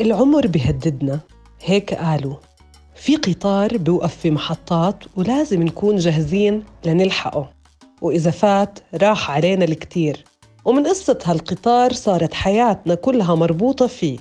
[0.00, 1.20] العمر بيهددنا.
[1.64, 2.36] هيك قالوا.
[2.94, 7.50] في قطار بيوقف في محطات ولازم نكون جاهزين لنلحقه.
[8.02, 10.24] وإذا فات راح علينا الكتير.
[10.64, 14.18] ومن قصة هالقطار صارت حياتنا كلها مربوطة فيه.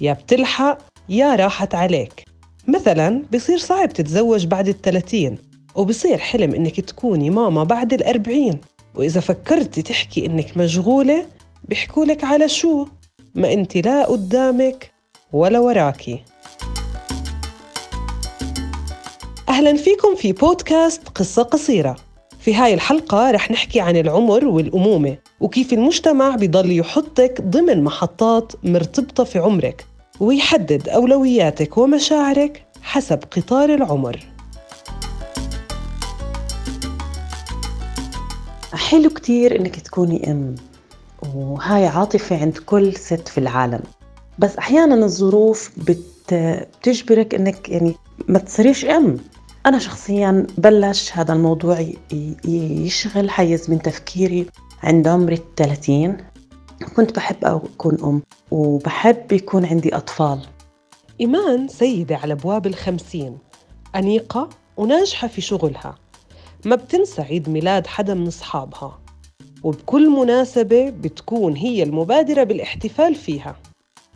[0.00, 0.78] يا بتلحق
[1.08, 2.24] يا راحت عليك.
[2.68, 5.38] مثلا بصير صعب تتزوج بعد الثلاثين.
[5.74, 8.60] وبصير حلم إنك تكوني ماما بعد الأربعين.
[8.94, 11.26] وإذا فكرتي تحكي إنك مشغولة
[11.64, 12.86] بيحكولك على شو؟
[13.34, 14.91] ما أنت لا قدامك
[15.32, 16.24] ولا وراكي
[19.48, 21.96] أهلا فيكم في بودكاست قصة قصيرة.
[22.40, 29.24] في هاي الحلقة رح نحكي عن العمر والأمومة وكيف المجتمع بضل يحطك ضمن محطات مرتبطة
[29.24, 29.86] في عمرك
[30.20, 34.20] ويحدد أولوياتك ومشاعرك حسب قطار العمر.
[38.74, 40.54] حلو كتير إنك تكوني أم
[41.34, 43.82] وهاي عاطفة عند كل ست في العالم.
[44.38, 46.34] بس أحيانا الظروف بت...
[46.34, 47.94] بتجبرك إنك يعني
[48.28, 49.16] ما تصيريش أم.
[49.66, 51.86] أنا شخصيا بلش هذا الموضوع
[52.44, 54.46] يشغل حيز من تفكيري
[54.82, 56.16] عند عمري الثلاثين.
[56.96, 60.40] كنت بحب أكون أم وبحب يكون عندي أطفال.
[61.20, 63.38] إيمان سيدة على أبواب الخمسين
[63.96, 65.94] أنيقة وناجحة في شغلها.
[66.64, 68.98] ما بتنسى عيد ميلاد حدا من أصحابها
[69.62, 73.56] وبكل مناسبة بتكون هي المبادرة بالاحتفال فيها.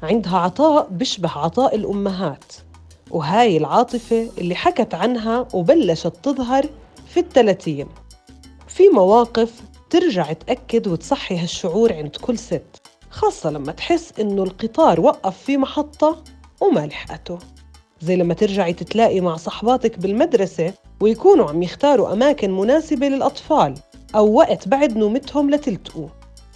[0.02, 2.52] عندها عطاء بيشبه عطاء الأمهات.
[3.10, 6.66] وهاي العاطفة اللي حكت عنها وبلشت تظهر
[7.08, 7.86] في الثلاثين.
[8.68, 15.38] في مواقف ترجع تأكد وتصحي هالشعور عند كل ست خاصة لما تحس إنه القطار وقف
[15.38, 16.24] في محطة
[16.60, 17.38] وما لحقته.
[18.00, 23.74] زي لما ترجعي تتلاقي مع صحباتك بالمدرسة ويكونوا عم يختاروا أماكن مناسبة للأطفال
[24.14, 26.08] أو وقت بعد نومتهم لتلتقوا.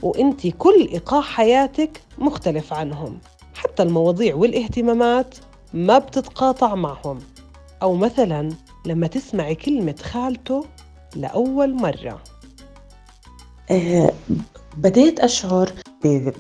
[0.03, 3.19] وإنتي كل إيقاع حياتك مختلف عنهم.
[3.55, 5.35] حتى المواضيع والاهتمامات
[5.75, 7.19] ما بتتقاطع معهم.
[7.83, 8.49] أو مثلا
[8.87, 10.65] لما تسمعي كلمة خالته
[11.17, 12.23] لأول مرة.
[13.71, 14.13] أه
[14.77, 15.73] بديت أشعر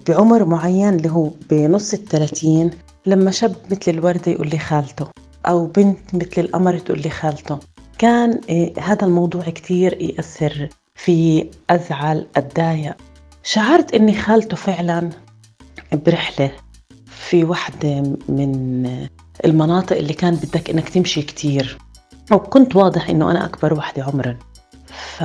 [0.08, 2.70] بعمر معين اللي هو بنص الثلاثين
[3.06, 5.06] لما شاب مثل الوردة يقول لي خالته
[5.46, 7.58] أو بنت مثل القمر تقول لي خالته.
[7.98, 12.96] كان أه هذا الموضوع كتير يأثر في أزعل أتضايق.
[13.42, 15.10] شعرت إني خالته فعلا
[15.92, 16.52] برحلة
[17.06, 19.08] في واحدة من
[19.44, 21.78] المناطق اللي كان بدك إنك تمشي كتير.
[22.32, 24.36] وكنت واضح إنه أنا أكبر واحدة عمرا.
[24.88, 25.24] ف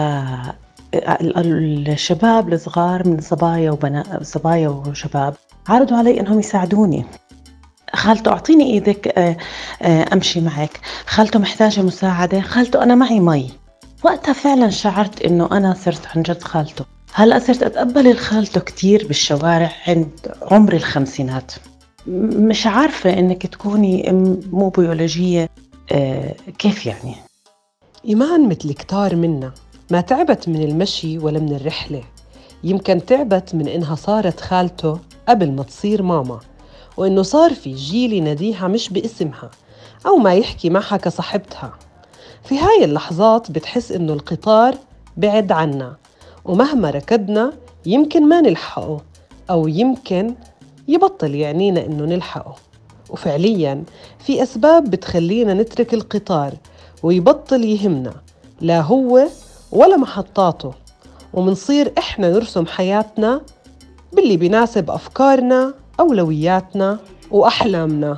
[0.94, 5.36] الشباب الصغار من صبايا وبنات صبايا وشباب
[5.68, 7.06] عرضوا علي إنهم يساعدوني.
[7.94, 9.14] خالته أعطيني إيدك
[10.14, 10.80] أمشي معك.
[11.06, 12.42] خالته محتاجة مساعدة.
[12.42, 13.52] خالته أنا معي مي.
[14.04, 16.86] وقتها فعلا شعرت إنه أنا صرت عن جد خالته.
[17.18, 21.52] هلا صرت أتقبل الخالته كتير بالشوارع عند عمر الخمسينات؟
[22.08, 25.50] مش عارفة إنك تكوني أم مو بيولوجية
[25.92, 27.16] آه كيف يعني؟
[28.06, 29.52] إيمان مثل كتار منا
[29.92, 32.04] ما تعبت من المشي ولا من الرحلة.
[32.64, 35.00] يمكن تعبت من إنها صارت خالته
[35.30, 36.40] قبل ما تصير ماما
[36.98, 39.52] وإنه صار في جيل يناديها مش باسمها
[40.06, 41.74] أو ما يحكي معها كصاحبتها.
[42.44, 44.76] في هاي اللحظات بتحس إنه القطار
[45.18, 45.96] بعد عنا.
[46.46, 47.54] ومهما ركضنا
[47.86, 49.02] يمكن ما نلحقه
[49.50, 50.36] أو يمكن
[50.88, 52.56] يبطل يعنينا إنه نلحقه.
[53.10, 53.84] وفعلياً
[54.20, 56.54] في أسباب بتخلينا نترك القطار
[57.04, 58.14] ويبطل يهمنا
[58.62, 59.28] لا هو
[59.72, 60.72] ولا محطاته.
[61.34, 63.42] ومنصير إحنا نرسم حياتنا
[64.14, 67.00] باللي بيناسب أفكارنا أولوياتنا
[67.32, 68.18] وأحلامنا.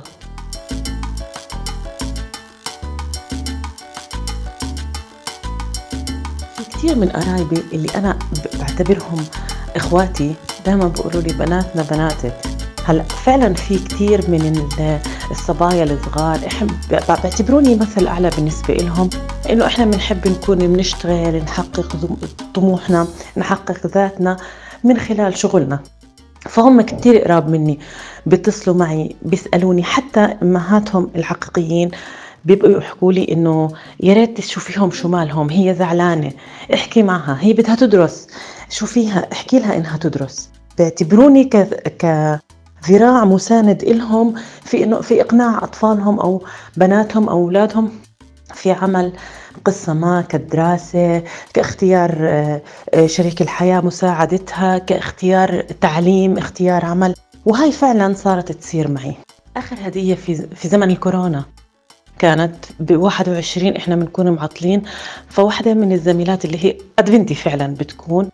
[6.78, 8.18] كثير من قرايبي اللي أنا
[8.60, 9.24] بعتبرهم
[9.76, 10.34] إخواتي
[10.66, 12.34] دائما بيقولوا لي بناتنا بناتك.
[12.84, 14.68] هلأ فعلا في كثير من
[15.30, 16.38] الصبايا الصغار
[16.90, 19.10] بعتبروني مثل أعلى بالنسبة لهم
[19.50, 21.96] إنه إحنا بنحب نكون بنشتغل نحقق
[22.54, 23.06] طموحنا
[23.36, 24.36] نحقق ذاتنا
[24.84, 25.80] من خلال شغلنا.
[26.40, 27.78] فهم كثير قراب مني
[28.26, 31.90] بيتصلوا معي بيسألوني حتى أمهاتهم الحقيقيين.
[32.48, 36.32] بيبقوا يحكوا لي إنه يا ريت تشوفيهم شو مالهم هي زعلانة
[36.74, 38.26] احكي معها هي بدها تدرس
[38.70, 40.50] شوفيها احكي لها إنها تدرس.
[40.78, 41.56] بيعتبروني ك...
[42.02, 42.04] ك
[42.90, 46.42] ذراع مساند إلهم في إنه في إقناع أطفالهم أو
[46.76, 47.90] بناتهم أو أولادهم
[48.54, 49.12] في عمل
[49.64, 51.22] قصة ما كدراسة
[51.54, 52.10] كاختيار
[53.06, 57.14] شريك الحياة مساعدتها كاختيار تعليم اختيار عمل.
[57.46, 59.14] وهي فعلا صارت تصير معي.
[59.56, 61.44] آخر هدية في, في زمن الكورونا.
[62.18, 64.82] كانت ب 21 إحنا بنكون معطلين
[65.28, 68.28] فواحدة من الزميلات اللي هي قد بنتي فعلا بتكون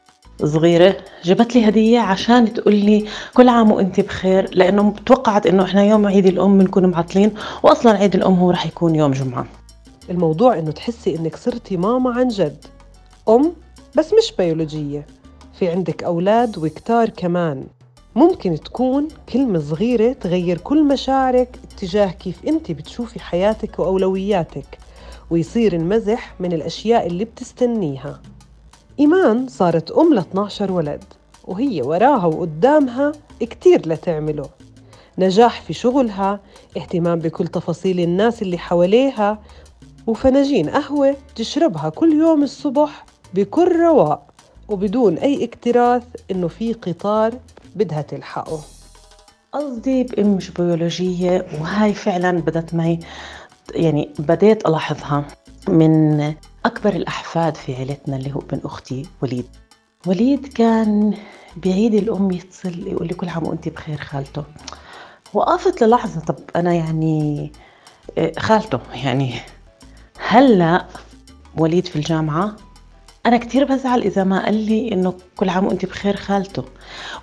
[0.45, 5.85] صغيرة جبت لي هدية عشان تقول لي كل عام وانت بخير لأنه توقعت إنه إحنا
[5.85, 9.47] يوم عيد الأم بنكون معطلين واصلا عيد الأم هو رح يكون يوم جمعة.
[10.11, 12.65] الموضوع إنه تحسي إنك صرتي ماما عن جد.
[13.29, 13.53] أم
[13.97, 15.07] بس مش بيولوجية
[15.59, 17.65] في عندك أولاد وكتار كمان.
[18.17, 24.79] ممكن تكون كلمة صغيرة تغير كل مشاعرك اتجاه كيف أنت بتشوفي حياتك وأولوياتك
[25.31, 28.21] ويصير المزح من الأشياء اللي بتستنيها.
[29.01, 31.05] إيمان صارت أم ل 12 ولد
[31.45, 34.49] وهي وراها وقدامها كتير لتعمله.
[35.19, 36.41] نجاح في شغلها
[36.77, 39.39] اهتمام بكل تفاصيل الناس اللي حواليها
[40.07, 44.23] وفناجين قهوة تشربها كل يوم الصبح بكل رواق
[44.69, 47.35] وبدون أي اكتراث إنه في قطار
[47.75, 48.61] بدها تلحقه.
[49.53, 52.99] قصدي بأم مش بيولوجية وهاي فعلا بدت معي
[53.75, 55.25] يعني بديت ألاحظها
[55.69, 56.21] من
[56.65, 59.47] أكبر الأحفاد في عيلتنا اللي هو ابن أختي وليد.
[60.07, 61.15] وليد كان
[61.57, 64.45] بعيد الأم يتصل يقول لي كل عام وأنت بخير خالته.
[65.35, 67.53] وقفت للحظة طب أنا يعني
[68.19, 69.35] آه، خالته يعني.
[70.19, 70.87] هلأ
[71.57, 72.57] وليد في الجامعة
[73.27, 76.65] أنا كتير بزعل إذا ما قال لي إنه كل عام وأنت بخير خالته.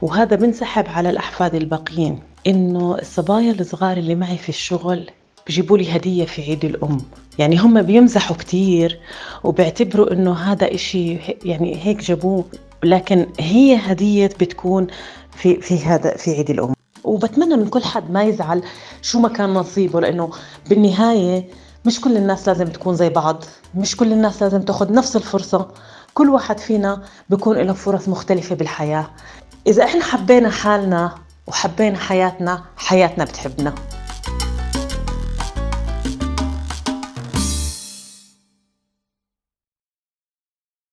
[0.02, 2.20] وهذا بنسحب على الأحفاد الباقيين.
[2.48, 5.10] إنه الصبايا الصغار اللي معي في الشغل
[5.48, 7.02] بجيبوا لي هدية في عيد الأم.
[7.40, 9.00] يعني هم بيمزحوا كتير
[9.44, 12.46] وبيعتبروا إنه هذا إشي يعني هيك جابوه.
[12.84, 14.88] لكن هي هدية بتكون
[15.32, 16.74] في في هذا في عيد الأم.
[17.04, 18.64] وبتمنى من كل حد ما يزعل
[19.02, 20.30] شو ما كان نصيبه لأنه
[20.70, 21.46] بالنهاية
[21.86, 23.44] مش كل الناس لازم تكون زي بعض
[23.76, 25.68] مش كل الناس لازم تاخذ نفس الفرصة.
[26.14, 29.10] كل واحد فينا بيكون له فرص مختلفة بالحياة.
[29.68, 31.16] إذا إحنا حبينا حالنا
[31.48, 33.74] وحبينا حياتنا حياتنا بتحبنا.